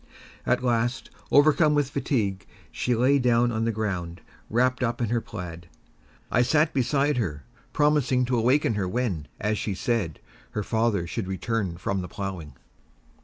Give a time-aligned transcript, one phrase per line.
[0.47, 5.21] At last, overcome with fatigue, she lay down on the ground, wrapped up in her
[5.21, 5.69] plaid.
[6.31, 10.19] I sat beside her, promising to awaken her when, as she said,
[10.53, 12.55] her "father should return from the ploughing."